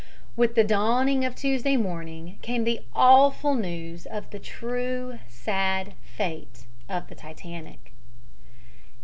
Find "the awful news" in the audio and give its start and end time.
2.63-4.07